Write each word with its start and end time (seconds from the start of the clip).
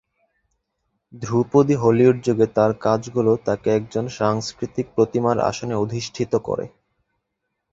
ধ্রুপদী 1.13 1.75
হলিউড 1.75 2.17
যুগে 2.25 2.47
তার 2.55 2.71
কাজগুলো 2.81 3.31
তাকে 3.45 3.67
একজন 3.71 4.05
সাংস্কৃতিক 4.17 4.87
প্রতিমার 4.95 5.37
আসনে 5.49 5.75
অধিষ্ঠিত 5.75 6.33
করে। 6.47 6.65